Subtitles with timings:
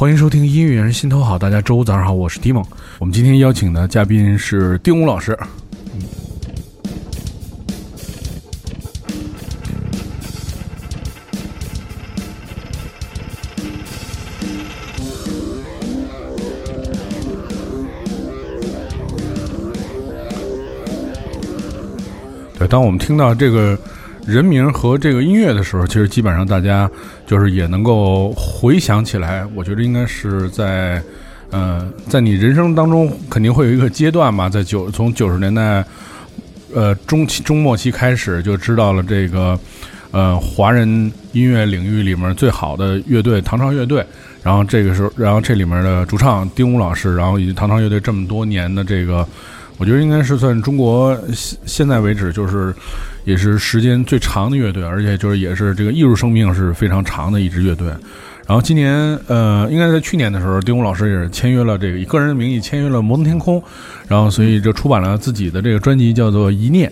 [0.00, 2.64] 欢迎收听音乐人心头好，大家周五早上好，我是迪梦。
[2.98, 5.38] 我们今天邀请的嘉宾是丁武老师。
[22.58, 23.78] 对，当我们听到这个
[24.26, 26.90] 人名和这个音乐的时候，其实基本上大家
[27.30, 29.46] 就是也能够回想起来。
[29.54, 31.00] 我觉得应该是在，
[31.52, 35.84] 呃，在你人生当中肯定会有一个阶段吧，在九从九十年代，
[36.74, 39.56] 呃中期中末期开始就知道了这个，
[40.10, 40.88] 呃华人
[41.30, 44.04] 音乐领域里面最好的乐队唐朝乐队。
[44.42, 49.26] 然后这个时候，然后这里面的主唱丁武老师，然后以及唐朝乐队这么多年的这个。
[49.78, 52.74] 我觉得应该是算中国现现在为止就是
[53.24, 57.88] 也是时间最长的乐队，而且就是也是这个艺术生命是非常长的一支乐队。
[58.46, 58.94] 然后今年
[59.26, 63.62] 呃，应该在去年的时候，丁武老师也是签约了这个以个人的名义签约了摩登天空，
[64.06, 66.86] 然后所以就出版了自己的这个专辑叫做《一念》。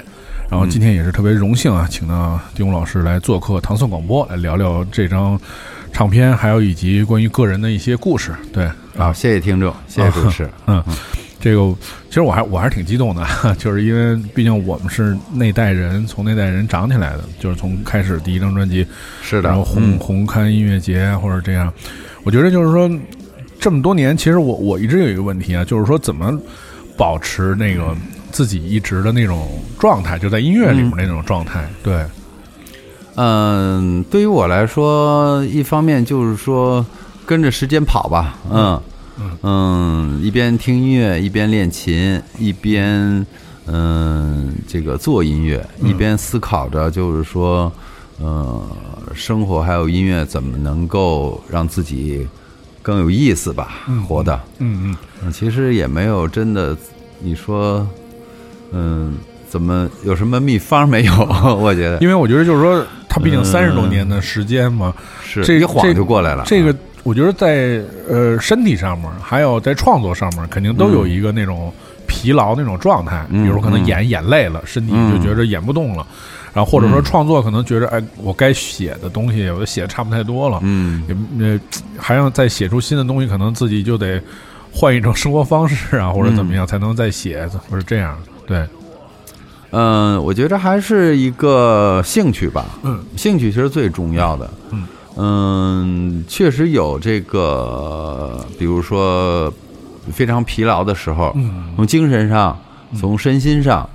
[0.50, 5.38] 然后今天也是特别荣幸啊，请到丁武老师来做客唐宋广播，来聊聊这张
[5.98, 8.32] 唱片，还有以及关于个人的一些故事。
[8.52, 10.80] 对啊，谢谢听众，谢谢主持， 嗯。
[11.40, 11.74] 这个
[12.08, 13.26] 其实我还我还是挺激动的，
[13.58, 18.86] 就是因为毕竟我们是那代人，从那代人长起来的，就是从开始第一张专辑，
[19.22, 21.72] 是的，然后红红磡音乐节或者这样，
[22.22, 22.88] 我觉得就是说
[23.58, 26.32] 这么多年，其实我我一直有一个问题啊，就是说怎么
[26.96, 27.92] 保持那个
[28.30, 29.48] 自己一直的那种
[29.80, 31.68] 状态，就在音乐里面那种状态。
[31.82, 32.04] 对，
[33.20, 36.86] 嗯，对于我来说，一方面就是说
[37.26, 38.80] 跟着时间跑吧，嗯。
[39.42, 43.26] 嗯，一边听音乐，一边练琴，一边
[43.66, 47.72] 嗯，这个做音乐，一边思考着，就是说，
[48.20, 48.62] 呃，
[49.14, 52.28] 生活还有音乐怎么能够让自己
[52.80, 53.80] 更有意思吧？
[54.06, 56.76] 活的，嗯嗯，其实也没有真的，
[57.18, 57.84] 你说，
[58.70, 59.14] 嗯，
[59.48, 61.12] 怎么有什么秘方没有？
[61.58, 66.74] 我觉得，因为我觉得就是说，他毕竟三十多年的时间嘛，是这一晃就过来了，这个。
[67.04, 71.72] 我觉得在呃身体上面，还有在创作上面，肯定都有一个那种
[72.06, 73.24] 疲劳那种状态。
[73.30, 76.06] 比如可能演演累了，身体就觉着演不动了。
[76.52, 80.58] 然后或者说创作可能觉着，哎，我该写的东西我写的差不太多了。
[80.62, 81.02] 嗯，
[81.38, 81.58] 也
[81.96, 84.20] 还要再写出新的东西，可能自己就得
[84.70, 88.18] 换一种生活方式啊，或者怎么样才能再写，或者这样。
[88.46, 88.66] 对，
[89.70, 92.64] 嗯，我觉得还是一个兴趣吧。
[92.82, 94.50] 嗯，兴趣其实最重要的。
[94.70, 94.86] 嗯。
[95.20, 99.52] 嗯，确实有这个，比如说
[100.12, 101.36] 非常疲劳的时候，
[101.74, 102.56] 从精神上，
[102.96, 103.88] 从身心上，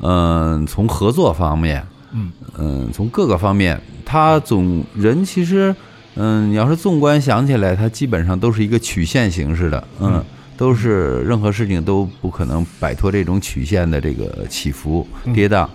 [0.00, 5.72] 嗯，从合作方面，嗯嗯，从各个方面，他总人其实，
[6.16, 10.20] 嗯，你要是纵观想起来，他基本上都是一个曲线形式的，嗯，
[10.56, 15.66] 都是任何事情都不可能摆脱这种曲线的这个起伏跌宕。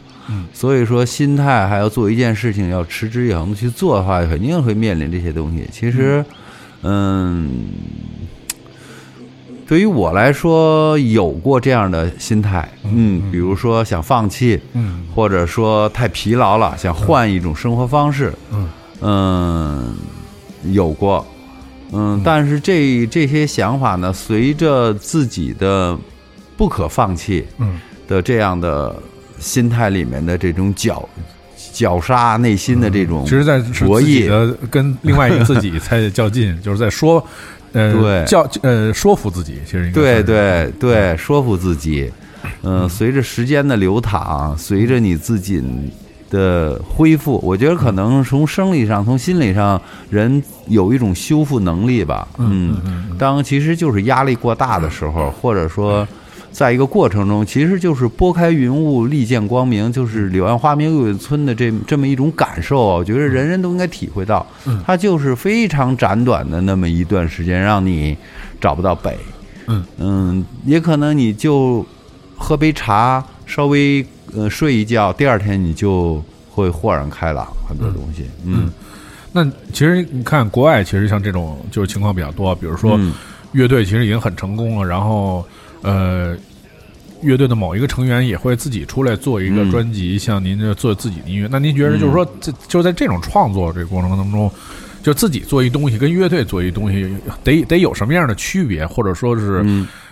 [0.53, 5.67] 所以说，心态还要做一件事情，要持之以恒的去做的话，肯定会面临这些东西。
[5.71, 6.23] 其实，
[6.83, 7.65] 嗯，
[9.67, 18.69] 对于我来说，有过这样的心态，嗯，比如说想放弃，嗯，或者说太疲劳了，想换一种生活方式，嗯，
[19.01, 19.95] 嗯，
[20.71, 21.25] 有过，
[21.91, 25.97] 嗯，但是这这些想法呢，随着自己的
[26.57, 27.79] 不可放弃，嗯。
[28.07, 28.95] 的这样的。
[29.41, 31.07] 心态里面的这种绞
[31.71, 34.27] 绞杀内心的这种，其实在博弈。
[34.27, 37.25] 的跟另外一个自己在较劲， 就是在说，
[37.71, 42.11] 呃，对，叫呃说服自己，其实对对对，说服自己。
[42.63, 45.63] 嗯，随着时间的流淌，随着你自己
[46.29, 52.27] 的恢复，我觉得可能从生理上、从心理上，人有一种修复能力吧。
[52.37, 52.77] 嗯，
[53.17, 56.07] 当其实就是压力过大的时候，或者说。
[56.51, 62.81] 在一个过程中，其实就是拨开云雾，立见光明，就是柳暗花明又一村的这这么一种感受。
[62.81, 64.43] 我觉得人人都应该体会到，
[64.83, 68.17] 它就是非常短短的那么一段时间，让你
[68.59, 69.15] 找不到北。
[69.67, 71.85] 嗯嗯，也可能你就
[72.35, 78.23] 喝杯茶，稍微呃睡一觉，第二天你就会豁然开朗，很多东西。
[78.45, 78.71] 嗯，
[79.33, 79.43] 那
[79.73, 82.97] 其实你看国外，其实像这种就是情况比较多，比如说
[83.51, 85.45] 乐队其实已经很成功了，然后。
[85.81, 86.35] 呃，
[87.21, 91.47] 乐队的某一个成员也会自己出来做一个专辑，像您这做自己的音乐。
[91.49, 94.51] 那您觉得，就是说，这就在这种创作这个过程当中，
[95.01, 97.09] 就自己做一东西，跟乐队做一东西，
[97.45, 99.63] 得得有什么样的区别，或者说是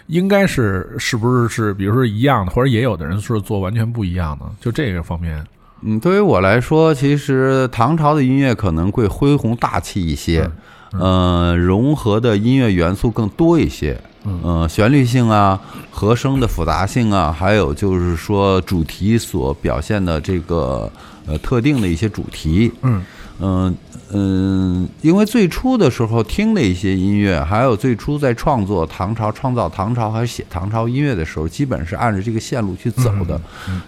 [0.08, 5.46] 应该是是不是是，比如说一样的，或者也有的人是做完全不一样的，就这个方面。
[5.82, 10.50] 嗯，对于我来说，其实唐朝的音乐可能会恢宏大气一些。
[10.94, 15.60] 呃，融合的音乐元素更多一些，嗯，旋律性啊，
[15.92, 20.90] 和声的复杂性啊，还有就是说主题所表现的这个
[21.28, 23.04] 呃特定的一些主题，嗯
[23.40, 23.76] 嗯
[24.12, 33.40] 嗯，因为最初的时候听的一些音乐，还有最初在创作唐朝、创造唐朝还有写唐朝音乐的时候，基本是按照这个线路去走的，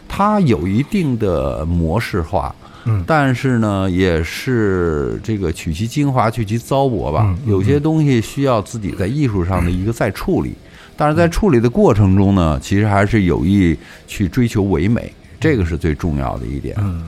[0.08, 2.54] 它有一定的模式化。
[2.86, 7.36] 嗯但是呢，也是这个取其精华，去其糟粕吧。
[7.46, 10.54] 有些东西需要自己在艺术上的一个再处理，
[10.96, 16.76] 但是在处理的过程中呢，其实还是有意去追求唯美，这个是最重要的一点。
[16.80, 17.04] 嗯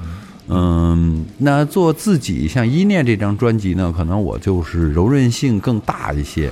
[0.48, 6.52] 嗯，那做自己像《一念》这张专辑呢，可能我就是柔韧性更大一些。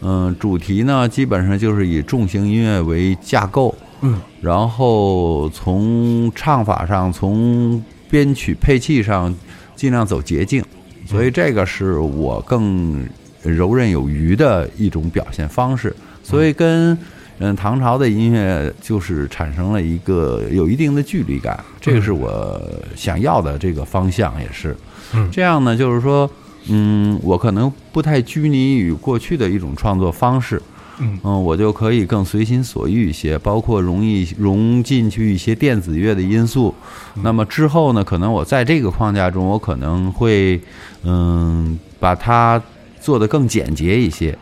[0.00, 9.34] 嗯，主题呢，基本上就是以重型音乐为架构，嗯然后从唱法上，从编曲配器上，
[9.74, 10.64] 尽量走捷径，
[11.06, 13.04] 所以这个是我更
[13.42, 15.94] 柔韧有余的一种表现方式。
[16.22, 16.96] 所以跟
[17.40, 22.60] 嗯唐朝的音乐就是产生了一个有一定的距离感，这个是我
[22.96, 24.76] 想要的这个方向，也是。
[25.14, 26.28] 嗯这样呢，就是说，
[26.68, 30.60] 嗯，我可能不太拘泥于过去的一种创作方式。
[31.00, 36.74] 嗯嗯，我就可以更随心所欲一些，包括容易融进去一些电子乐的因素。
[37.22, 40.60] 那么之后呢，可能我在这个框架中，我可能会
[41.04, 42.60] 嗯把它
[43.00, 44.36] 做得更简洁一些。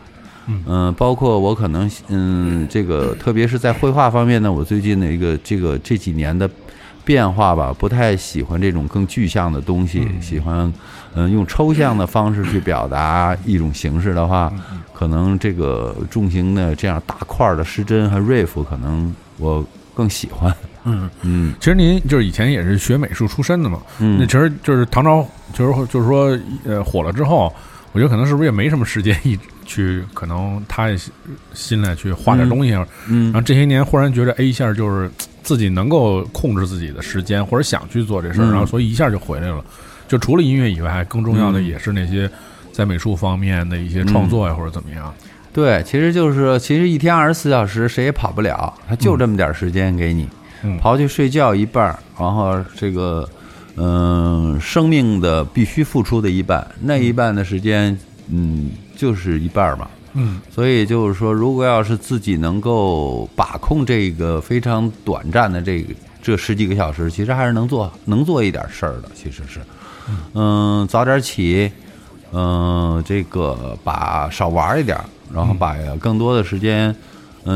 [0.47, 0.93] 嗯。
[0.97, 6.49] 包括我可能嗯，这个特别是在绘画方面呢，我最近的一个这个这几年的
[7.05, 10.71] 变化吧，不太喜欢这种更具象的东西，喜欢
[11.15, 14.51] 嗯用抽象的方式去表达一种形式的话，
[14.93, 20.53] 可能这个重型的这样大块儿的失真和 riff，可能我更喜欢。
[20.83, 21.53] 嗯，嗯。
[21.59, 24.17] 其实您就是以前也是学美术出身的嘛，嗯。
[24.19, 27.53] 那嗯其实就是唐朝，就是就是说呃火了之后，
[27.93, 30.97] 我觉得可能是不是也没什么时间一去可能他也
[31.53, 32.73] 心来去画点东西，嗯。
[32.73, 35.09] 然嗯后这些年忽然觉得哎一下就是
[35.41, 38.51] 自己能够控制自己的时间，或者想去做这事儿，嗯。
[38.51, 39.63] 然后所以一下就回来了。
[40.07, 42.29] 就除了音乐以外，更重要的嗯也是那些
[42.71, 45.13] 在美术方面的一些创作呀，或者怎么样。
[45.51, 50.29] 对，其实就是其实一天二十四小时谁也跑不了，他就这么点时间给你，
[50.63, 50.79] 嗯。
[50.79, 51.87] 刨去睡觉一半，
[52.17, 53.27] 然后这个
[53.77, 57.97] 嗯、生命的必须付出的一半，那一半的时间
[58.29, 59.87] 嗯就是一半儿嘛。
[60.19, 65.93] 嗯所以就是说，如果要是自己能够把控这个非常短暂的这个
[66.23, 69.09] 这十几个小时，其实还是能做能做一点事儿的。
[69.13, 69.59] 其实是，
[70.33, 71.71] 嗯，早点起，
[72.31, 76.95] 嗯，这个把少玩一点儿，然后把更多的时间，嗯，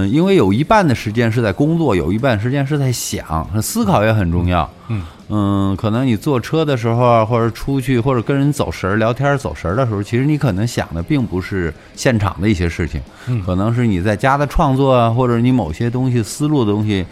[0.10, 4.70] 因为有一半的时间是在工作，有一半时间是在想，思考也很重要。
[4.88, 5.04] 嗯
[5.34, 17.06] 嗯，可能你坐车的时候啊，或者出去，或者跟人走神儿、聊天走神儿的时候，其实你可能想的并不是现场的一些事情，嗯可能是你在家的创作啊，或者你某些东西思路的东西，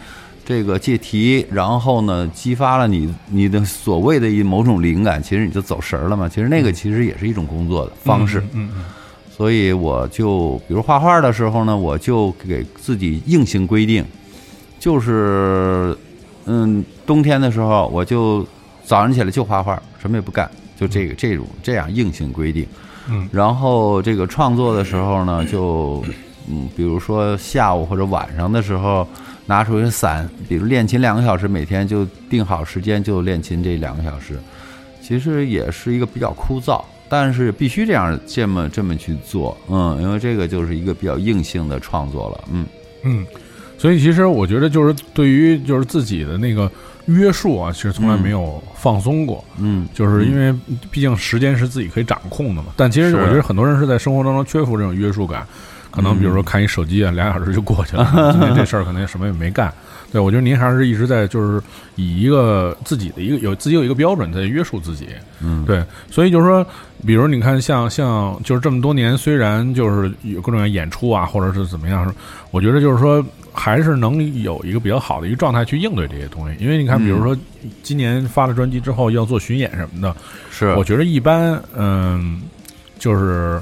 [0.44, 6.28] 这个借题，然后呢，激发了你你的所谓的一某种灵感，其实你就走神儿了嘛。
[6.28, 8.40] 其实那个其实也是一种工作的方式。
[8.52, 8.84] 嗯嗯
[9.40, 14.04] 所以我就比如画画的时候呢，我就给自己硬性规定，
[14.78, 15.96] 就是
[16.44, 18.46] 嗯，冬天的时候我就
[18.84, 20.46] 早上起来就画画，什么也不干，
[20.78, 22.66] 就这个这种这样硬性规定。
[23.08, 26.04] 嗯然后这个创作的时候呢，就
[26.46, 29.08] 嗯，比如说下午或者晚上的时候，
[29.46, 34.38] 拿出一个伞，比如练琴两个小时，每天就定好时间就练琴这两个小时，
[35.00, 42.64] 其实也是一个比较枯燥，但是必须这样这么这么去做，嗯，因为这个就是一个比较硬性的创作了，嗯
[43.02, 43.26] 嗯，
[43.76, 46.70] 所以其实我觉得就是对于就是自己的那个
[47.06, 49.44] 约束啊，其实从来没有放松过。
[49.58, 50.54] 嗯，就是因为
[50.88, 52.68] 毕竟时间是自己可以掌控的嘛。
[52.76, 55.44] 但其实我觉得很多人是在生活当中缺乏这种约束感，
[55.90, 59.72] 可能比如说看一手机啊，俩小时就过去了， 今天这事儿可能也什么也没干。
[60.12, 61.62] 对，我觉得您还是一直在就是
[61.94, 65.08] 以一个自己的一个有自己有一个标准在约束自己。
[65.40, 66.66] 嗯，对，所以就是说，
[67.06, 72.14] 比如你看像像就是这么多年，虽然就是有各种各样演出啊，或者是怎么样，
[72.50, 76.56] 我觉得就是说还是能有一个比较好的一个状态去应对这些东西。
[76.62, 77.36] 因为你看，比如说
[77.82, 80.14] 今年发了专辑之后要做巡演什么的，
[80.50, 80.74] 是。
[80.74, 82.42] 我觉得一般，嗯，
[82.98, 83.60] 就是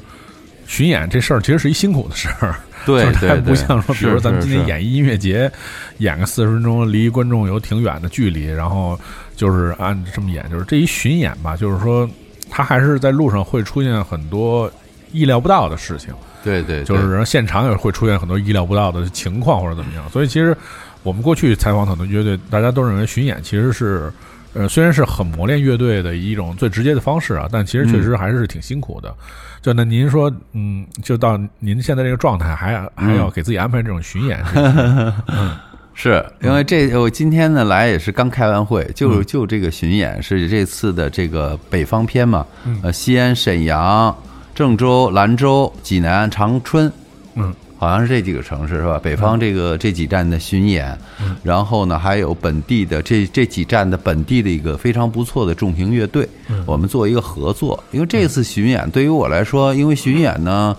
[0.66, 2.54] 巡演这事儿其实是一辛苦的事儿，
[2.85, 5.50] 对就是它不像说，比如说咱们今天演一音乐节，
[5.99, 8.99] 演个四十分钟，离观众有挺远的距离，然后
[9.37, 12.09] 就是按这么演，就是这一巡演吧，就是说
[12.50, 14.71] 他还是在路上会出现很多
[15.12, 16.12] 意料不到的事情，
[16.43, 20.57] 对对，就是然后现场也会出现很多意料不到的情况或者怎么样，所以其实
[21.02, 24.12] 我们过去采访很多乐队，大家都认为巡演其实是。
[24.55, 29.14] 呃，虽然是很磨练乐队的一种最直接的方式啊，但其实确实还是挺辛苦的。
[29.61, 34.43] 就那您说，嗯，就到您现在这个状态，还还要给自己安排这种巡演，
[35.28, 35.55] 嗯，
[35.99, 36.25] 是。
[36.40, 42.47] 因为这我今天呢来也是刚开完会，就就这个巡演是这次的这个北方篇嘛，
[42.85, 44.17] 呃，西安、沈阳、
[44.55, 46.90] 郑州、兰州、济南、长春，
[47.35, 47.52] 嗯。
[47.81, 48.99] 好像是这几个城市是吧？
[49.00, 50.99] 北方这个这几站的巡演，
[51.45, 56.28] 然后呢，还有本地的这这几站的本地的一个非常不错的重型乐队，
[56.67, 57.81] 我们做一个合作。
[57.93, 60.76] 因为这次巡演对于我来说，因为巡演呢，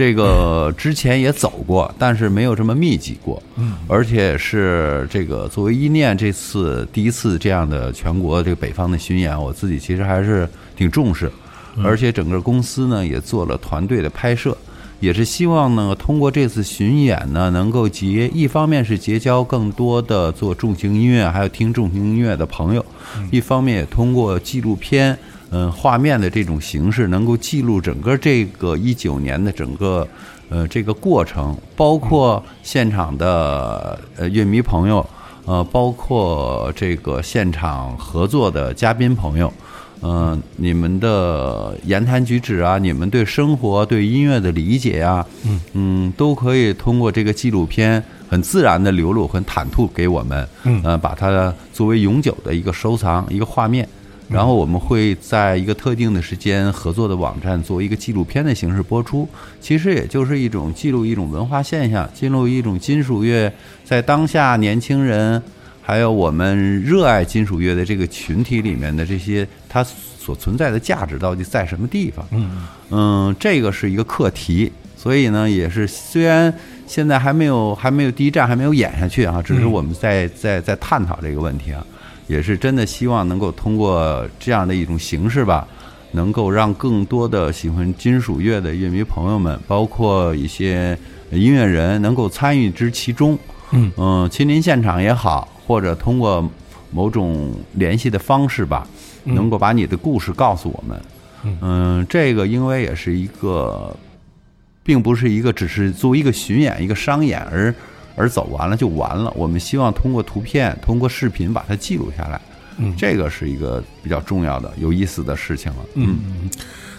[0.00, 3.42] 这个之前也走过，但是没有这么密集过，
[3.86, 11.30] 而且是这个作为一念这次第一次这样的全国这个北方的巡演，我自己其实还是挺重视，
[11.84, 14.56] 而且整个公司呢也做了团队的拍摄。
[15.00, 22.82] 也是希望呢，通过这次巡演呢，能够结一方面是结交更多的做重型音乐还有听重型音乐的朋友，
[23.30, 25.18] 一方面也通过纪录片，
[25.50, 30.06] 嗯，画面的这种形式，能够记录整个这个一九年的整个
[30.48, 35.04] 呃这个过程，包括现场的呃乐迷朋友，
[35.44, 39.52] 呃，包括这个现场合作的嘉宾朋友。
[40.02, 53.86] 嗯，你们的言谈举止啊，你们对生活、对音乐的理解啊，嗯嗯，都可以通过这个纪录片很自然的流露、很坦吐给我们，嗯，呃，把它作为永久的一个收藏、一个画面，
[54.30, 59.28] 然后我们会在一个特定的时间合作的网站作为一个纪录片的形式播出，
[59.60, 63.52] 其实也就是一种记录一种文化现象，记录一种金属乐
[63.84, 65.42] 在当下年轻人。
[65.82, 72.24] 还有我们热爱金属乐的这个群体里面的这些，它所存在的价值到底在什么地方？
[72.30, 76.52] 嗯嗯，这个是一个课题，所以呢，也是虽然
[76.86, 81.84] 现在还没有还没有第一站还没有演下去啊，只是我们在在在探讨这个问题啊，
[82.30, 85.66] 也是真的希望能够通过这样的一种形式吧，
[86.12, 90.96] 能够让更多的喜欢金属乐的乐迷朋友们，包括一些
[91.32, 93.36] 音乐人，能够参与之其中。
[93.72, 95.48] 嗯嗯，亲临现场也好。
[95.66, 96.44] 或者通过
[96.90, 98.84] 某种联系的方式吧，
[99.22, 101.00] 能够把你的故事告诉我们。
[101.60, 103.96] 嗯，这个因为也是一个，
[104.82, 107.72] 并不是一个只是作为一个巡演、一个商演而
[108.20, 109.32] 而走完了就完了。
[109.34, 112.40] 我们希望通过图片、通过视频把它记录下来。
[112.76, 115.78] 嗯，这个是一个比较重要的、有意思的事情了。
[115.94, 116.50] 嗯嗯，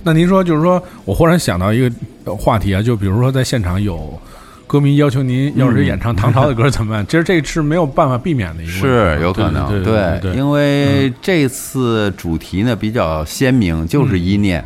[0.04, 1.90] 那您说，就是说我忽然想到一
[2.25, 4.20] 个话题啊，就比如说在现场有。
[4.68, 7.04] 歌迷要求您要是演唱唐朝的歌怎么办？
[7.12, 14.63] 其实这是没有办法避免的一个，是有可能对，因为这次主题呢比较鲜明，就是一念，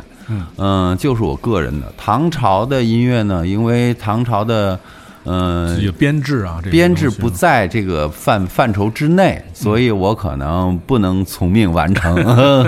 [0.58, 4.78] 嗯，就是我个人的唐朝的音乐呢，因为唐朝的
[5.26, 12.14] 嗯编制啊，编制不在这个范范畴之内，所以我可能不能从命完成。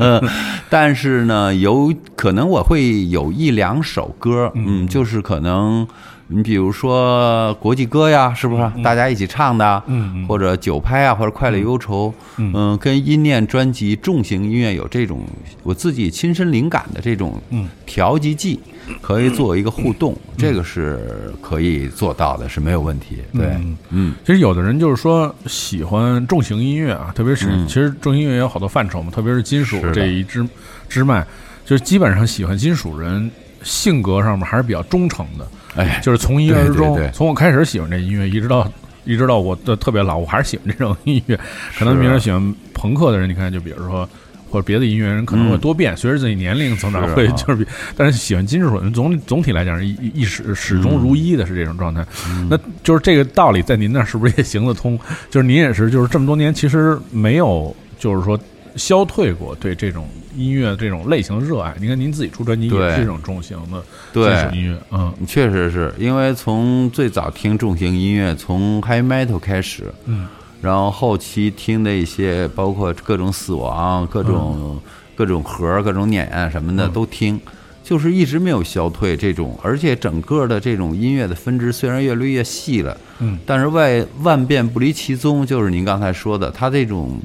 [0.69, 5.87] 但是呢，有可能我会有一两首歌，嗯，就是可能。
[6.31, 8.83] 你比如说国际歌呀，是不是？
[8.83, 9.83] 大家一起唱的？
[9.87, 15.25] 嗯，或者九拍啊，或者快乐忧愁，嗯，跟音念专辑重型音乐有这种
[15.63, 17.41] 我自己亲身灵感的这种
[17.87, 18.61] 调剂剂，
[19.01, 23.17] 可以做一个互动，这个是可以做到的，是没有问题。
[23.33, 23.57] 对，
[23.89, 30.47] 嗯，其实有的人就是说喜欢重型音乐啊，特别是其实重型音乐有好多范畴嘛，特别是金属这一支
[30.91, 31.27] 支脉，
[31.65, 33.31] 就是基本上喜欢金属人
[33.69, 35.47] 性格上面还是比较忠诚的。
[35.77, 38.69] 哎，就是从一而终，从我开始喜欢这音乐，一直到
[39.05, 41.39] 一直到我的特别老，我还是喜欢这种音乐。
[41.79, 44.09] 可能别人喜欢朋克的人，你看，就比如说
[44.51, 52.05] 或者别的音乐人，可能会多变，随着自己年龄增长会就是比，但是喜欢金属人总总体来讲是一一始始终如一的是这种状态。
[52.49, 54.99] 那就是这个道理在您那是不是也行得通？
[55.31, 58.39] 就是您也是，就是这么多年其实没有就是说
[58.79, 60.09] 消退过对这种。
[60.37, 63.83] 音乐这种类型的热爱，你看您自己出专辑也是这种重型的
[64.13, 70.29] 金属音乐，嗯，确实是因为从最早听重型音乐，从 High Metal 开始，嗯，
[70.63, 74.81] 然后后期听的一些，包括各种死亡、各种
[75.17, 77.41] 各种核、各种碾什么的都听，
[77.83, 87.19] 就是一直没有消退这种，而且整个的这种音乐的分支虽然越来越细了，嗯，但是外万变不离其宗，就是您刚才说的，它这种。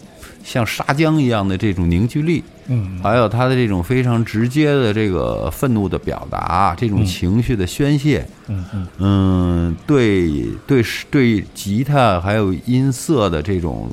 [0.44, 8.88] 像砂浆一样的这种凝聚力，嗯，还有他的这种非常直接的这个愤怒的表达，这种情绪的宣泄，嗯嗯。
[9.00, 10.30] 嗯，对
[10.68, 13.90] 对对，吉他还有音色的这种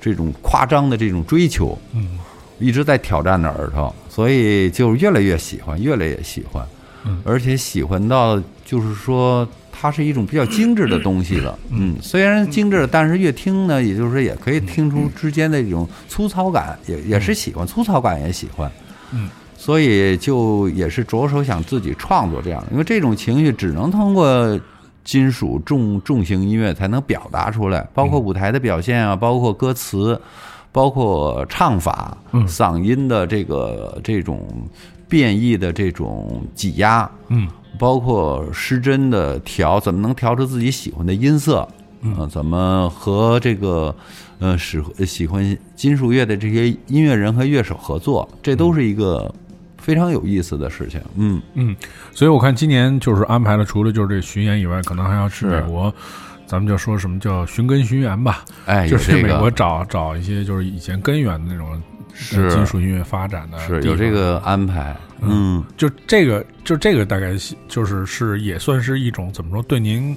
[0.00, 2.18] 这种夸张的这种追求，嗯，
[2.58, 6.66] 一直在挑战着耳朵，所以就越来越喜欢，越来越喜欢，
[7.04, 9.46] 嗯，而且喜欢到就是说
[9.82, 11.58] 它是一种比较精致的东西了。
[11.70, 18.70] 嗯，虽然精致，但是越听呢，也就是说也可以听出之间的一种粗糙感，也也是喜欢粗糙感，也喜欢。
[19.10, 24.60] 嗯，所以就也是着手想自己创作这样，因为这种情绪只能通过
[25.02, 30.16] 金属重重型音乐才能表达出来，包括舞台的表现啊，包括歌词，
[30.70, 32.46] 包括唱法，嗯。
[32.46, 34.46] 嗓音的这个这种
[35.08, 37.48] 变异的这种挤压，嗯
[37.78, 41.66] 包括失真的调，怎么能调出自己喜欢的音色？
[42.02, 43.94] 嗯、怎么和这个
[44.38, 48.28] 呃使喜欢金属乐的这些音乐人和乐手合作？
[48.42, 49.32] 这都是一个
[49.78, 51.00] 非常有意思的事情。
[51.16, 51.76] 嗯，嗯，
[52.12, 55.92] 所以我看今年就是安排了，除了就是这巡演以外，可能还要去美国。
[56.44, 61.80] 咱们就说什么叫寻根寻源吧，哎，就是这个美国找找一些就是以前根源的那种
[62.14, 64.96] 是金属音乐发展的是有这个安排。
[65.24, 67.32] 嗯，就这个，就这个大概
[67.68, 69.62] 就是是也算是一种怎么说？
[69.62, 70.16] 对您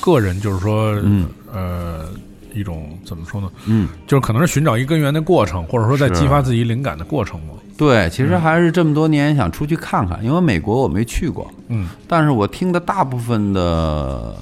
[0.00, 2.08] 个人就是说，嗯呃，
[2.54, 3.50] 一种怎么说呢？
[3.66, 7.54] 嗯，就是可能是寻找一根源的过程，或者说在激发自己灵感的过程嘛。
[7.76, 14.32] 对，其实还是这么多年想出去看看，因为美国我没去过，嗯但是我听的大部分的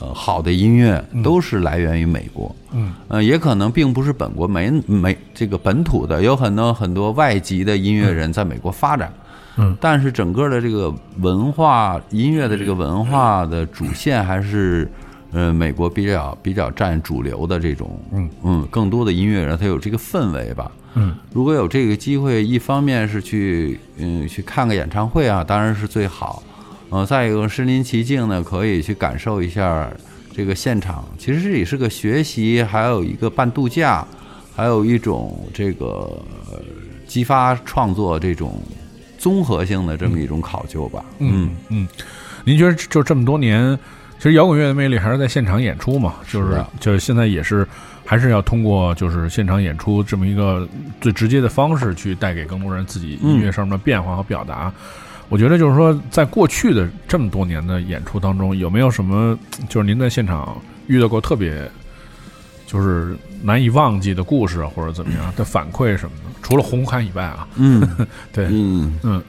[0.00, 2.54] 呃好的音乐都是来源于美国。
[2.72, 9.12] 嗯呃，也可能并不是本国没没这个本土的，有很多很多外籍的音乐人在美国发展，
[9.56, 14.90] 嗯，但是整个的这个文化音乐的这个文化的主线还是，
[15.32, 20.70] 呃，美国比较比较占主流的这种，嗯嗯，更多的音乐人他有这个氛围吧。
[20.96, 26.42] 嗯如果有这个机会，一方面是去嗯去看个演唱会啊，当然是最好。
[26.90, 29.90] 呃，再一个身临其境呢，可以去感受一下
[30.32, 31.04] 这个现场。
[31.18, 34.06] 其实这也是个学习，还有一个半度假，
[34.54, 35.86] 还有一种这个、
[36.50, 36.60] 呃
[37.06, 38.60] 激发创作这种
[39.18, 41.04] 综合性的这么一种考究吧。
[41.18, 41.86] 嗯嗯，
[42.44, 43.78] 您觉得就这么多年，
[44.16, 46.14] 其实摇滚乐的魅力还是在现场演出嘛？
[46.26, 47.64] 就是是就是现在也是
[48.04, 50.66] 还是要通过就是现场演出这么一个
[51.00, 54.72] 最直接的方式去带给更多人自己音乐上面的变化和表达。
[55.28, 60.56] 我觉得就是说，在过去的这么多年的演出当中，有没有什么 就是您在现场
[60.86, 61.70] 遇到过特别
[62.66, 66.30] 就是难以忘记的故事，或者怎么样的反馈什么的？
[66.42, 67.80] 除了红磡以外啊，嗯
[68.32, 69.22] 对，嗯，嗯，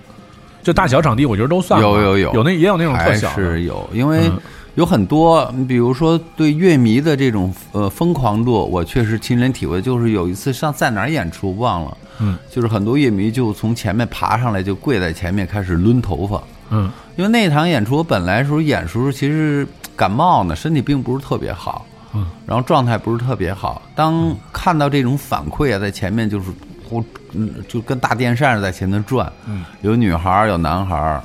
[0.63, 2.33] 就大小场地，我觉得都算有有有。
[2.33, 4.39] 有那也有那种特还小的，是有，因为嗯
[4.75, 9.81] 有很多，你比如说对乐迷的这种呃疯狂度，我确实亲身体会。
[9.81, 16.43] 就是有一次上在哪儿演出忘了，嗯，就是很多乐迷就从前面爬上来，就跪在前面开始抡头发。
[16.69, 16.91] 嗯。
[17.15, 23.81] 因为那场演出我本来时候演时候其实感冒呢，身体并不是特别好，嗯，然后状态不是特别好。
[23.95, 26.51] 当看到这种反馈啊，在前面就是
[26.89, 31.23] 呼，嗯，就跟大电扇似的在前头转，嗯，有女孩儿有男孩儿，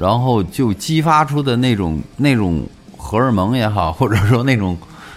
[0.00, 2.64] 然后就激发出的那种那种
[2.96, 4.74] 荷尔蒙也好，或者说那种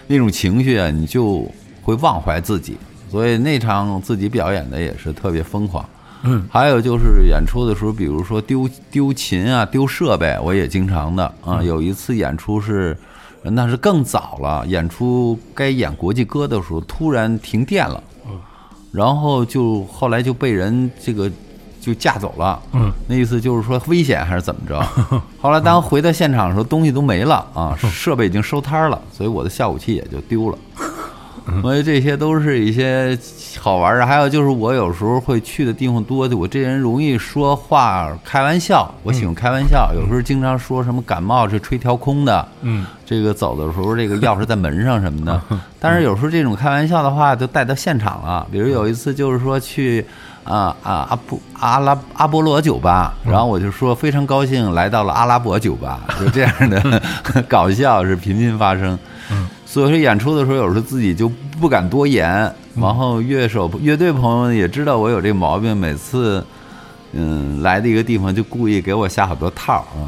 [0.08, 1.50] 那种情绪啊，你就
[1.82, 2.76] 会忘怀自己。
[3.10, 5.88] 所以那场自己表演的也是特别疯狂。
[6.26, 11.64] 嗯还有就是演出的时候，比如说丢丢琴啊、丢设备，我也经常的啊。
[11.64, 12.98] 有一次演出是，
[13.44, 18.04] 那是更早了，演出该演国际歌的时候，突然停电了，
[18.92, 21.32] 然后就后来就被人这个
[21.84, 22.58] 就架走了。
[22.72, 24.82] 嗯，那意思就是说危险还是怎么着？
[25.42, 30.58] 后来当回到现场的时候，东西都没了啊，设备已经收摊儿了，所以我的效果器也就丢了。
[31.62, 33.20] 所以这些都是一些
[33.60, 45.42] 好玩的，还有就是我有时候会去的地方多，我这人容易说话开玩笑，我喜欢开玩笑，有时候经常说什么感冒是吹调空的，嗯这个走的时候这个钥匙在门上什么的，
[45.82, 50.06] 但是有时候这种开玩笑的话就带到现场了，比如有一次就是说去。
[50.44, 57.02] 啊啊阿布阿拉阿波罗酒吧，然后我就说非常高兴来到了阿拉伯酒吧， 就这样的
[57.48, 58.98] 搞笑是频频发生。
[59.66, 61.28] 所以说演出的时候，有时候自己就
[61.60, 62.30] 不敢多言，
[62.76, 66.46] 然后乐手、乐队朋友也知道我有这个毛病，每次
[67.14, 70.06] 嗯来的一个地方就故意给我下好多套啊，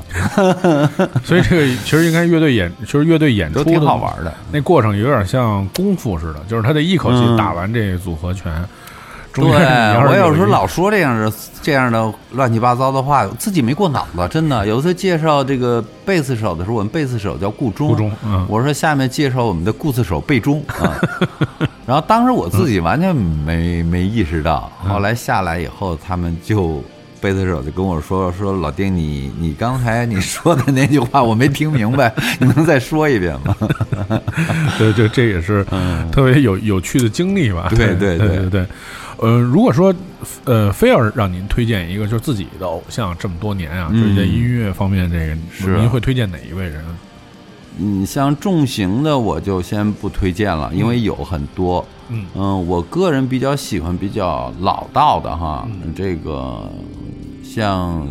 [1.26, 4.32] 所以这个其实应该乐队演，其实乐队演出挺好玩的。
[4.52, 8.54] 那过程有点像功夫似的，就是他得一口气嗯打完这组合拳。
[9.36, 9.62] 中对，
[10.08, 14.66] 我有时候老说这样的这样的乱七八糟的话，自己没过脑子，真的。
[14.66, 20.96] 有一次介绍这个贝斯手的时候，我们贝斯手叫顾中，顾中嗯我说下面介绍我们的顾斯手贝中啊。
[21.86, 26.84] 然后当时我自己完全没没意识到，后来下来以后，他们就
[27.22, 33.56] 贝斯手就跟我说说老丁，你你刚才你说的那句话我没听明白， 你能再说一遍吗？
[34.78, 35.64] 对 对，这也是
[36.12, 37.68] 特别有有趣的经历吧？
[37.76, 38.66] 对对对对对。
[39.26, 39.92] 呃，如果说
[40.44, 44.00] 呃，非要让您推荐一个就是自己的偶像这么多年啊，嗯。
[44.00, 45.80] 就是在音乐方面这个，是。
[45.80, 46.84] 您会推荐哪一位人？
[47.76, 51.84] 你，像重型的我就先不推荐了，因为有很多。
[52.10, 52.68] 嗯。
[52.68, 56.72] 我个人比较喜欢比较老道的哈，这个
[57.44, 58.08] 像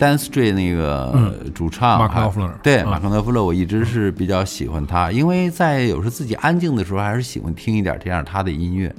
[0.00, 2.88] Dance Street 那个主唱马克诺夫勒对嗯。
[2.88, 8.92] 马克诺夫勒，我一直是比较喜欢他，因为在有时候自己安静的时候，还是喜欢听一点这样他的音乐，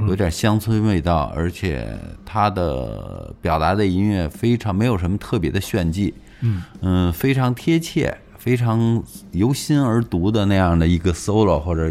[0.00, 6.12] 有点乡村味道，而且他的表达的音乐非常没有什么特别的炫技，
[6.80, 11.90] 嗯非常贴切，非常由心而读的那样的一个 solo 或者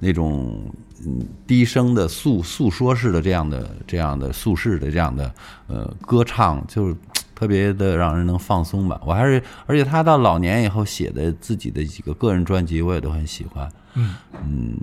[0.00, 0.72] 那种
[1.04, 5.32] 嗯低声的诉诉说式的这样的这样的诉事的这样的
[5.68, 6.96] 呃歌唱，就是
[7.34, 9.00] 特别的让人能放松吧。
[9.04, 13.68] 我还是而且他到老年以后写的自己的几个个人专辑，我也都很喜欢。
[13.94, 14.76] 嗯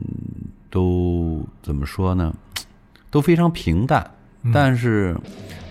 [0.70, 2.34] 都怎么说呢？
[3.12, 4.10] 都非常平淡，
[4.54, 5.16] 但是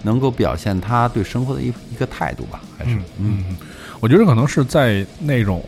[0.02, 3.56] 能够表现他对生活的一一个态度吧，还是嗯嗯，
[4.00, 5.64] 我觉得可能是在那种，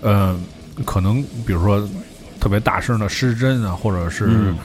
[0.00, 0.38] 呃，
[0.84, 1.88] 可能比如说
[2.40, 4.56] 特别大声的失真啊，或者是嗯。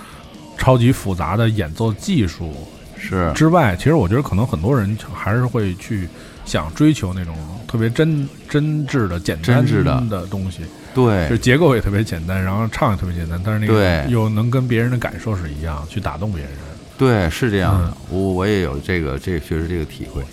[0.56, 2.53] 超级复杂的演奏技术
[2.95, 3.32] 是。
[3.34, 6.08] 之外，其实我觉得可能很多人还是会去
[6.45, 7.36] 想追求那种
[7.67, 10.01] 特别真真挚的、简单的。
[10.10, 10.60] 的东西，
[10.93, 11.27] 对。
[11.29, 14.12] 就结构也特别简单，然后唱也特别简单，但是那个对。
[14.12, 16.51] 又能跟别人的感受是一样，去打动别人。
[16.97, 17.95] 对，是这样的，嗯。
[18.10, 20.23] 我我也有这个这确实这个体会，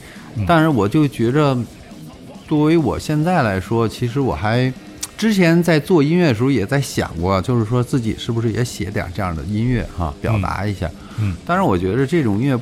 [0.46, 1.57] 但是我就觉着，
[2.46, 4.73] 作为我现在来说，其实我还
[5.16, 10.90] 之前在做音乐的时候也在想过，就是说自己是不是也写点这样的音乐哈、表达一下。
[11.18, 12.61] 嗯，但是我觉得这种音乐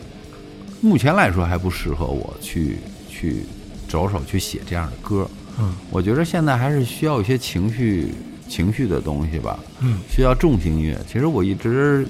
[0.81, 2.79] 目前来说还不适合我去
[3.19, 3.45] 去
[3.89, 5.29] 着手去写这样的歌。
[5.59, 8.15] 嗯，我觉得现在还是需要一些情绪
[8.49, 9.59] 情绪的东西吧。
[9.81, 10.97] 嗯，需要重型音乐。
[11.11, 12.07] 其实我一直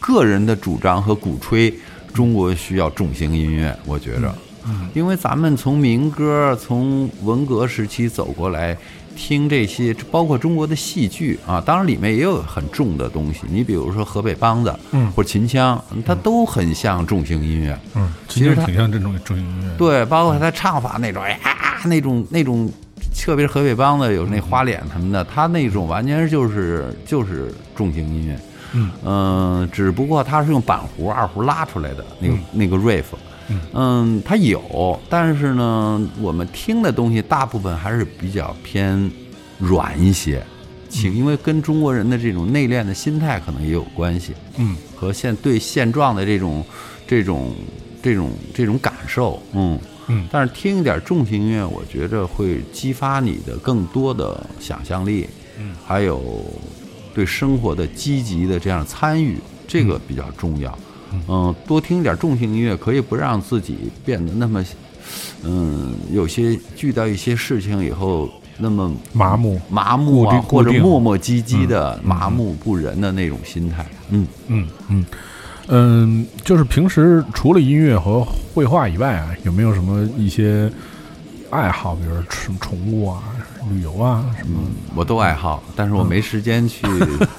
[0.00, 1.72] 个人的主张和鼓吹，
[2.12, 3.76] 中国需要重型音乐。
[3.86, 4.34] 我觉着，
[4.66, 8.76] 嗯，因为咱们从民歌、从文革时期走过来，
[9.18, 13.40] 听这些，包括中国的戏剧啊，当然里面也有很重的东西。
[13.50, 17.76] 你比如说河北梆子，嗯或者秦腔，它都很像重型音乐。
[17.96, 19.76] 嗯，其实它挺像这种重型音乐。
[19.76, 22.70] 对，包括他唱法那种，哎呀，那种那种，
[23.14, 28.38] 特别是河北梆子有那花脸什么的，他那种完全就是就是重型音乐。
[28.72, 33.04] 嗯嗯，只不过他是用板胡、二胡拉出来的那个、那个 riff，
[33.48, 33.60] 嗯。
[33.72, 39.10] 嗯，它有，但是呢，我们听的东西大部分还是比较偏
[39.58, 40.42] 软一些，
[40.88, 44.76] 情，因为跟中国人的这种内敛的心态可能也有关系，嗯。
[44.96, 46.64] 和现对现状的这种
[47.06, 47.54] 这种
[48.02, 49.78] 这种这种感受，嗯。
[50.08, 50.26] 嗯。
[50.32, 56.44] 但是听一点重型音乐，我觉着会激发你的更多的想象力，嗯，还有
[57.14, 60.70] 对生活的积极的这样参与，这个比较重要。
[60.72, 60.87] 嗯，
[61.66, 64.64] 多听一点重型音乐，可以不让自己变得那么，
[65.42, 69.60] 嗯，有些遇到一些事情以后那么麻木。
[69.70, 73.86] 麻木啊，或者磨磨唧唧的、麻木不仁的那种心态。
[74.10, 75.06] 嗯，嗯嗯
[75.68, 80.70] 嗯，就是平时除了音乐和绘画以外啊，有没有什么一些
[81.50, 83.22] 爱好，比如说什么宠物啊、
[83.70, 84.60] 旅游啊什么，
[84.94, 86.86] 我都爱好，但是我没时间去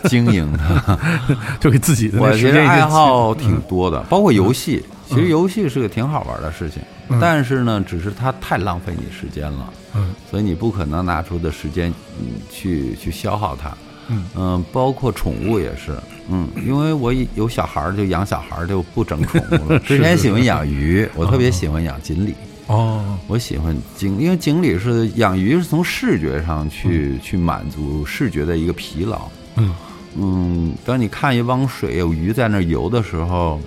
[0.05, 0.97] 经营它。
[1.59, 4.83] 就给自己的我觉得爱好挺多的，包括游戏。
[5.07, 13.75] 其实游戏是个挺好玩的事情，嗯但是呢，只是它太浪费你时间了，嗯所以你不可能拿出的时间，嗯，去去消耗它。
[14.11, 15.95] 嗯嗯，包括宠物也是，
[16.29, 19.79] 嗯，因为我有小孩儿就养小孩儿就不整宠物了。
[19.85, 22.33] 之前喜欢养鱼，我特别喜欢养锦鲤。
[22.69, 29.27] 哦我喜欢锦，因为锦鲤是养鱼是从视觉上去、去满足视觉的一个疲劳。
[29.55, 29.73] 嗯
[30.15, 33.59] 嗯，当你看一汪水有鱼在那游的时候，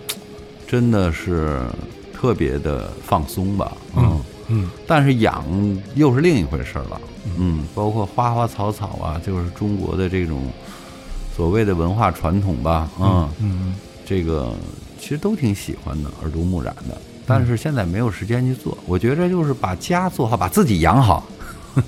[0.69, 1.61] 真的是
[2.13, 3.73] 特别的放松吧。
[3.97, 5.45] 嗯，嗯但是养
[5.97, 7.01] 又是另一回事儿了。
[7.39, 10.43] 嗯，包括花花草草啊，就是中国的这种
[11.37, 12.89] 所谓的文化传统吧。
[13.01, 14.53] 嗯，嗯这个
[15.01, 17.01] 其实都挺喜欢的，耳濡目染的。
[17.39, 21.27] 但是现在没有时间去做，我觉着就是把家做好，把自己养好，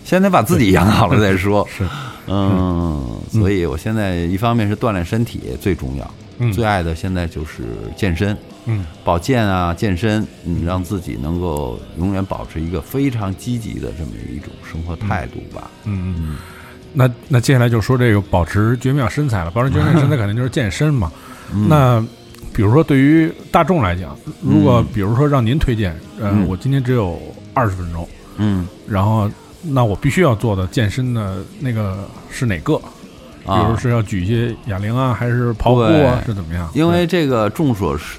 [0.04, 1.66] 先得把自己养好了再说。
[1.70, 1.84] 是，
[2.26, 7.62] 嗯，所以我现在一方面是锻炼身体最重要，嗯最爱的现在就是
[7.96, 15.70] 健身、嗯保健啊，健身，嗯，让自己能够永远保持一个非常积极的这么一种生活态度吧。
[15.84, 16.36] 嗯嗯。
[16.96, 21.12] 那那接下来就说这个保持绝妙身材了，保持绝妙身材 肯定就是健身嘛。
[21.52, 22.02] 嗯那
[22.54, 26.46] 比如说对于大众来讲，如果比如说让您推荐，呃，嗯。
[26.46, 27.20] 我今天只有
[27.52, 28.66] 二十分钟，嗯。
[28.88, 29.28] 然后
[29.62, 32.80] 那我必须要做的健身的那个是哪个？
[33.46, 36.66] 比如啊，是要举一些哑铃啊，还是跑步啊，是怎么样？
[36.74, 38.18] 因为这个众所说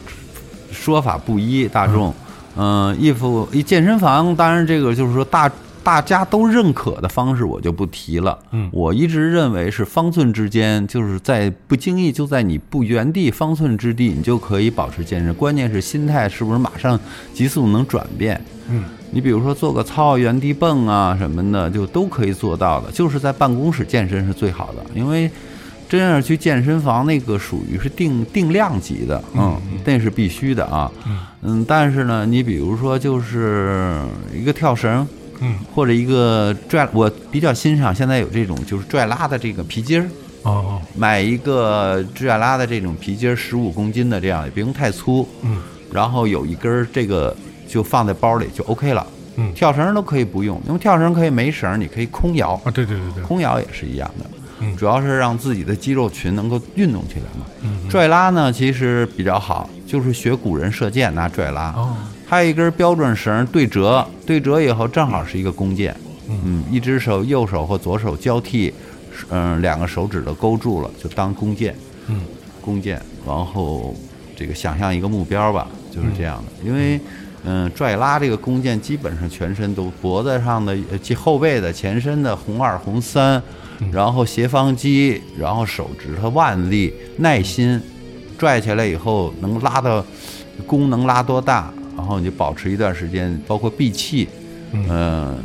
[0.71, 2.13] 说法不一，大众，
[2.55, 5.49] 嗯，衣服一健身房，当然这个就是说大
[5.85, 8.35] 大家都认可的方式，我就不提了。
[8.51, 15.31] 嗯我一直认为是方寸之间，就是在不经意，就在你不原地方寸之地，你就可以保持健身。
[15.35, 16.99] 关键是心态是不是马上
[17.35, 18.41] 急速能转变？
[18.67, 22.91] 嗯，你比如说做个操、原地蹦啊什么的，就都可以做到的。
[22.91, 25.29] 就是在办公室健身是最好的，因为
[25.87, 30.91] 真要去健身房，那个属于是定定量级的，嗯，那是必须的啊。
[31.43, 34.01] 嗯，但是呢，你比如说就是
[34.33, 35.07] 一个跳绳，
[35.39, 40.07] 嗯，或者一个拽，我比较欣赏现在有这种就是拽拉的这个皮筋儿。
[40.43, 45.57] 哦，买一个拽拉的这种皮筋儿，十五公斤的这样，也不用太粗，嗯，
[45.91, 47.35] 然后有一根儿这个
[47.67, 49.51] 就放在包里就 OK 了，嗯。
[49.55, 54.25] 跳绳都可以不用，因为跳绳可以没绳，你可以空摇，啊，对对对对，空摇也是一样的，
[54.59, 54.77] 嗯。
[54.77, 57.47] 主要是让自己的肌肉群能够运动起来嘛。
[57.63, 57.89] 嗯。
[57.89, 65.95] 拽拉呢其实比较好，就是学古人射箭拿拽拉，哦，还有一根标准绳对折，对折以后正好是一个弓箭，
[66.27, 68.73] 嗯，一只手右手和左手交替，
[69.29, 71.75] 嗯，两个手指头勾住了，就当弓箭，
[72.07, 72.21] 嗯，
[72.61, 73.95] 弓箭，然后
[74.35, 76.99] 这个想象一个目标吧，就是这样的，因为。
[77.47, 80.75] 嗯，拽拉这个弓箭基本上全身都，脖子上的、
[81.15, 83.39] 后背的、前身的红二、红三，
[83.91, 87.79] 然后斜方肌，然后手指头腕力、耐心，
[88.35, 90.03] 拽起来以后能拉到
[90.65, 94.27] 弓能拉多大，然后你就保持一段时间，包括闭气，
[94.73, 95.37] 嗯、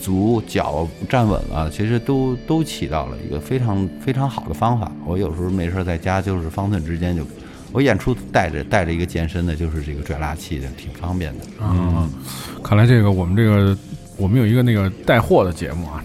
[0.00, 4.90] 足脚站稳了，其实都都起到了一个非常非常好的方法。
[5.04, 7.22] 我有时候没事儿在家就是方寸之间就，
[7.72, 11.44] 我演出带着带着一个健身的，就是这个拽拉器的，挺方便的。
[11.60, 12.08] 嗯，
[12.62, 13.76] 看来这个我们这个
[14.16, 16.02] 我们有一个那个带货的节目啊，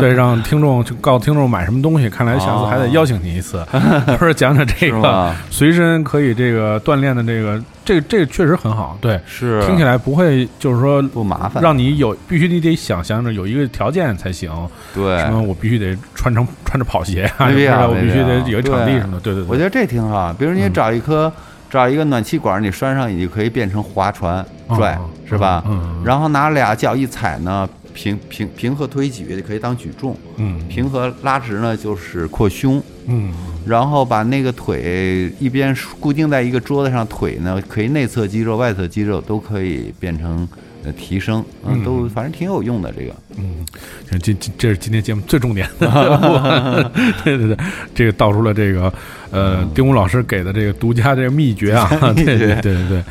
[0.00, 2.08] 对，让听众 去告诉听众买什么东西。
[2.10, 3.64] 看来下次还得邀请你一次，
[4.18, 9.62] 不是讲讲这个随身可以这个锻炼的这个，这个这个确实很好，对，是。
[9.66, 14.50] 听起来不会就是说不麻烦，让你有必须你得想象着有一个条件才行，
[14.94, 15.18] 对。
[15.20, 20.32] 什么我必须得穿成穿着跑鞋啊，没必要是吧我必须得有一场地什么的，对对对，我觉得这挺好。
[20.34, 20.72] 比如你嗯。
[20.72, 21.30] 找一颗、
[21.72, 24.44] 找一个暖气管，你拴上，你就可以变成划船
[24.76, 25.64] 拽，哦是吧？
[26.04, 32.82] 然后拿俩脚一踩呢，平平平和推举就可以当举重，嗯平和拉直呢就是扩胸。
[33.06, 33.32] 嗯
[33.64, 40.46] 然后把那个腿一边固定在一个桌子上，腿呢可以内侧肌肉、外侧肌肉都可以变成
[40.84, 43.14] 呃提升，嗯，都反正挺有用的这个。
[43.36, 43.64] 嗯，
[44.10, 46.90] 这这这这是今天节目最重点的，我
[47.24, 47.56] 对对对，
[47.94, 48.92] 这个道出了这个
[49.30, 53.04] 呃丁武老师给的这个独家这个秘诀啊，对对对对对，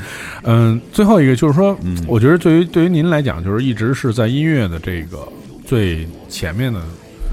[0.43, 5.27] 嗯，最后一个就是说，嗯我觉得对于对于您来讲，就是一直是在音乐的这个
[5.65, 6.79] 最前面的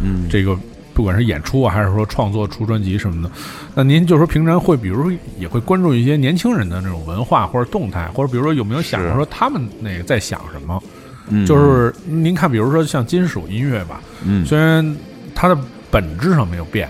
[0.02, 0.58] 嗯，这个。
[0.98, 3.30] 不管是演出啊，还是说创作、出专辑什么的，
[3.72, 10.82] 那您就是说平常会，比如说也会关注一些年轻人的那种文化或者动态，或者比如说有没有想过说他们那个在想什么？
[11.28, 14.96] 嗯就是您看，比如说像金属音乐吧，嗯虽然
[15.36, 15.56] 它的
[15.88, 16.88] 本质上没有变，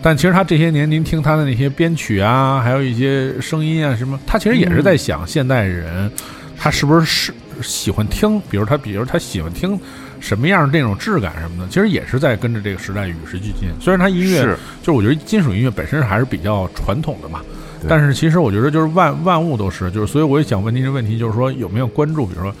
[0.00, 6.08] 但其实它这些年您听它的那些编曲啊，还有一些声音啊什么，他其实也是在想现代人
[6.56, 9.76] 他是不是是喜欢听，比如他，比如他喜欢听
[10.20, 13.68] 什么样的这种质感什么的，其实也是在跟着这个时代与时俱进。
[13.80, 17.40] 虽然它音乐是就是我觉得金属音乐本身还是比较传统的嘛，
[17.88, 22.54] 但是其实我觉得就是万万物都是，就是所以我也想问您一个问题，就是说有没有关注，比如说，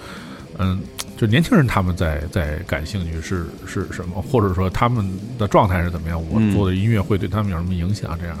[0.58, 0.80] 嗯，
[1.16, 6.22] 就年轻人他们在在感兴趣是是什么，或者说他们的状态是怎么样？
[6.30, 8.16] 我嗯做的音乐会对他们有什么影响？
[8.20, 8.36] 这样，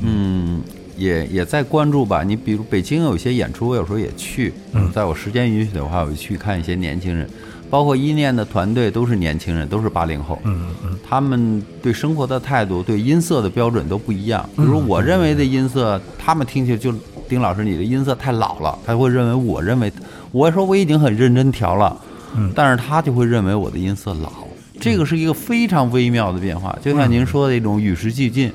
[0.00, 0.62] 嗯，
[0.96, 2.22] 也也在关注吧。
[2.22, 4.52] 你比如北京有一些演出，我有时候也去。
[4.72, 7.28] 嗯在我时间允许的话，我就去看一些年轻人，
[7.70, 10.38] 包括一念的团队都是年轻人，都是八零后。
[10.44, 14.48] 嗯嗯他们对生活的态度、对音色的标准都不一样。
[14.56, 16.92] 比如我认为的音色，他们听起来就
[17.28, 19.92] 丁老师你的音色太老了，他会认为我认为
[20.32, 21.96] 我说我已经很认真调了，
[22.36, 24.32] 嗯但是他就会认为我的音色老。
[24.80, 28.52] 这个是一个非常微妙的变化，就像您说的一种与时俱进。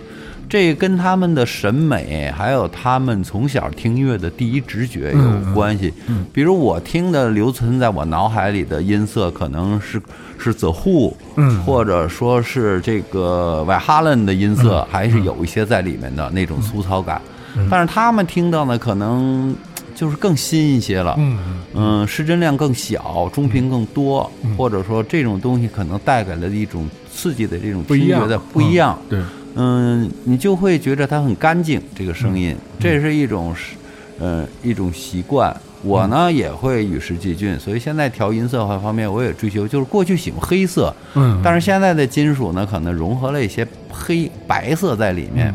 [0.52, 5.94] 这跟他们的审美，还有他们从小听音乐的第一直觉有关系。
[6.34, 10.02] 比如我听的留存在我脑海里的音色，可能是
[10.38, 17.22] 是 The Who，嗯或者说是这个 a h a l e n 的音色，还是有一些在里面的那种粗糙感。
[17.70, 19.56] 但是他们听到呢，可能
[19.96, 21.16] 就是更新一些了。
[21.18, 21.38] 嗯
[21.74, 29.00] 嗯，失真量更小，中频更多，或者说这种东西可能带给了一种刺激的这种听觉的不一样。
[29.10, 29.20] 嗯对，
[29.56, 33.76] 嗯，你就会觉得它很干净，这个声嗯音，这是一种是，
[34.20, 35.56] 呃，一种习惯。
[35.84, 45.52] 我呢嗯也会与时俱进，所以现在调音色方面我也追求，就是过去喜欢黑色，嗯，但是现在的金属呢，可能融合了一些黑白色在里面。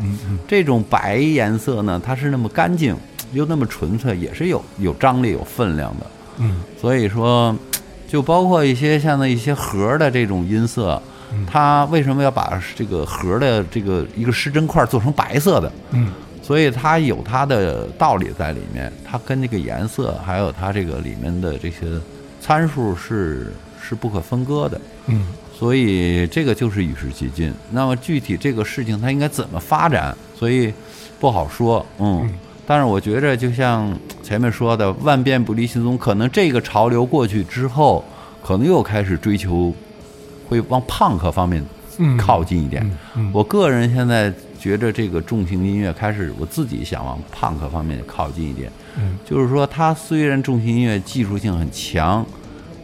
[0.49, 2.97] 这种白颜色呢，它是那么干净
[3.33, 6.07] 又那么纯粹，也是有有张力、有分量的。
[6.39, 7.57] 嗯所以说，
[8.09, 11.01] 就包括一些像那一些盒的这种音色，
[11.45, 15.73] 它为什么要把这个盒的这个一个失真块做成白色的？
[15.91, 21.81] 嗯，所以它有它的道理在里面，它跟这个颜色还有它这个里面的这些
[22.41, 24.81] 参数是是不可分割的。
[25.09, 25.27] 嗯
[25.59, 27.51] 所以这个就是与时俱进。
[27.71, 30.71] 那么具体这个事情它应该怎么发展，所以
[31.19, 31.85] 不好说。
[31.99, 32.29] 嗯，
[32.67, 38.05] 但是我觉着就像前面说的，万变不离其宗，可能这个潮流过去之后，
[38.45, 39.75] 可能又开始追求
[40.49, 41.65] 会往胖克方面
[41.99, 42.85] 嗯靠近一点。
[43.33, 48.71] 我个人现在觉着这个重型音乐开始，我自己想往胖克方面靠近一点。
[48.99, 52.25] 嗯就是说，它虽然重型音乐技术性很强，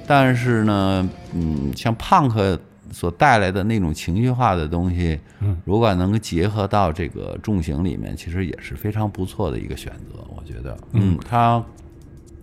[0.06, 2.58] 但是呢，嗯，像胖克
[2.90, 10.22] 所带来的那种情绪化的东西，嗯，如果能够结合到这个重型里面，其实也是非常不错的一个选择。
[10.36, 11.64] 我觉得，嗯，它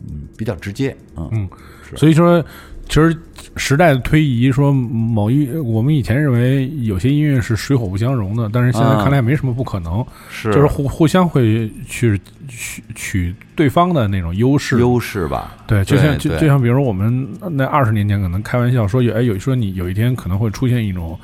[0.10, 1.49] 嗯比较直接，嗯嗯，
[1.95, 2.43] 所以说，
[2.89, 3.15] 其实
[3.56, 10.52] 时代的推移，说某一我们以前认为有些音乐是水火不相容的，但是现在啊看来没什么不可能，是。
[10.52, 14.80] 就是互互相会去取取对方的那种优势。
[14.80, 21.17] 优势吧，对，就像就就像比如说我们那二十年前可能开玩笑说有哎有说你有一天可能会出现一种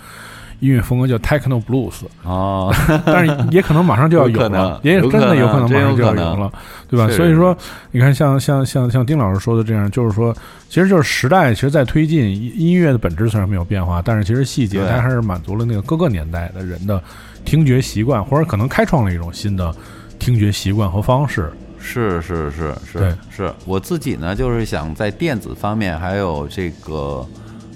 [0.60, 2.74] 音乐风格叫 techno blues，哦，
[3.06, 6.52] 但是也可能马上就要有了能，也有真的有可能马上就要有了，
[6.88, 7.08] 对吧？
[7.10, 7.56] 所以说，
[7.92, 10.36] 你看像像像像丁老师说的这样，就是说，
[10.70, 17.02] 其实就是时代其实在推进，音音乐的本质虽然没有变化，但是其实细节它还是满足了那个各个年代的人的
[17.44, 19.74] 听觉习惯，或者可能开创了一种新的
[20.18, 21.52] 听觉习惯和方式。
[21.78, 27.24] 是是是是是，我自己呢就是想在电子方面，还有这个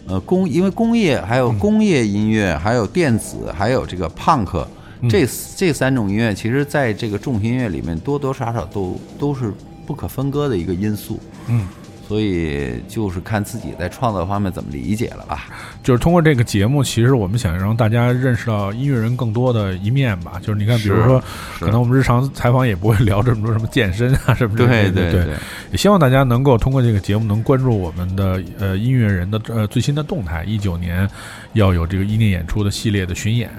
[0.09, 4.65] 呃工，因为工业还有工业音乐，还有电子，还有这个 punk，
[5.09, 9.53] 这这三种音乐，其实在这个重型音乐里面多多少少都都是
[9.85, 11.19] 不可分割的一个因素。
[11.47, 11.67] 嗯，
[12.09, 15.45] 所以就是看自己在创作方面怎么理解了吧。
[15.83, 20.41] 就是通过这个节目，其实我们想让大家认识到音乐人更多的一面吧。
[20.41, 21.23] 就是你看，比如说，
[21.59, 25.35] 可能我们日常采访也不会聊这么多什么健身啊什么之类的，对对对，
[25.69, 30.43] 也希望大家能够通过这个节目能关注我们的呃音乐人的呃最新的动态。
[30.45, 31.07] 一九年
[31.53, 33.51] 要有这个一念演出的系列的巡演，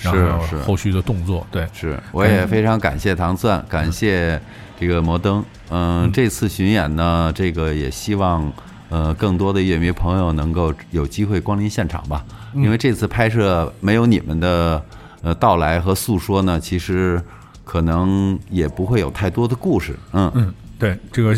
[0.00, 4.40] 然后后续的动作，对，是，我也非常感谢唐钻，感谢
[4.82, 5.44] 这个摩登。
[5.70, 8.52] 嗯，这次巡演呢，这个也希望
[8.88, 14.84] 呃更多的乐迷朋友能够有机会光临现场吧，因为这次拍摄没有你们的
[15.22, 17.22] 呃到来和诉说呢，其实
[17.64, 19.96] 可能也不会有太多的故事。
[20.12, 21.32] 嗯，嗯，对，这个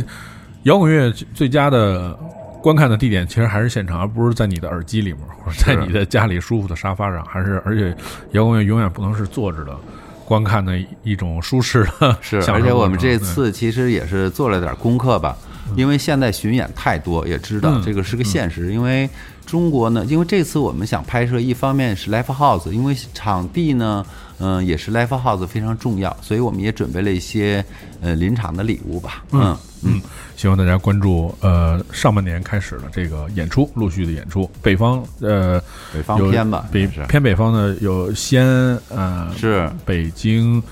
[0.63, 2.19] 摇滚乐最佳的
[2.63, 7.95] 观看的地点其实还是现场，而不是在你的耳机里面，或者在你的家里舒服的沙发上，还是而且
[8.33, 9.77] 摇滚乐永远不能是坐着的。
[10.25, 15.37] 观看的一种舒适的是，而且我们这次其实也是做了点功课吧，
[15.77, 18.73] 因为现在巡演太多，也知道嗯这个是个现实。
[18.73, 19.09] 因为
[19.47, 24.05] 中国呢，因为这次我们想拍摄，一方面是 live house，因为场地呢，
[24.39, 27.65] 嗯、也是 live house 非常重要，所以我们也准备了一些
[28.01, 29.25] 呃临场的礼物吧。
[29.33, 30.01] 嗯嗯，
[30.35, 34.51] 希望大家关注呃上半年开始的这个演出，陆续的演出。
[34.63, 40.63] 北方呃北方偏吧，北偏北方呢有西安嗯是北京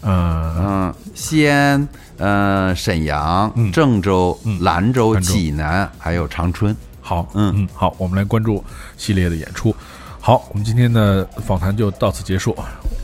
[0.00, 1.86] 呃嗯，西安、
[2.18, 6.76] 呃沈阳、嗯郑州、嗯兰州、兰州济南，还有长春。
[7.00, 8.62] 好嗯嗯好，我们来关注
[8.96, 9.74] 系列的演出。
[10.20, 12.54] 好，我们今天的访谈就到此结束，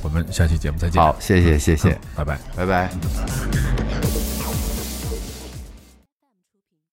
[0.02, 1.00] 我们下期节目再见。
[1.00, 2.38] 好，谢谢谢谢嗯，拜拜。
[2.54, 4.23] 拜拜。